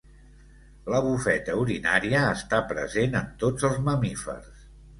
[0.93, 4.69] La bufeta urinària està present en tots els mamífers.